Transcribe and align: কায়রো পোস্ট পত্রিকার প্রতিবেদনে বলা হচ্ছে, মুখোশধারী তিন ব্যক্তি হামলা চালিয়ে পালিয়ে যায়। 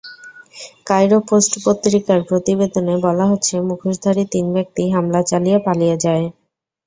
কায়রো 0.87 1.17
পোস্ট 1.29 1.53
পত্রিকার 1.65 2.19
প্রতিবেদনে 2.29 2.95
বলা 3.05 3.25
হচ্ছে, 3.31 3.53
মুখোশধারী 3.69 4.23
তিন 4.33 4.45
ব্যক্তি 4.55 4.83
হামলা 4.93 5.21
চালিয়ে 5.29 5.57
পালিয়ে 5.67 5.95
যায়। 6.05 6.25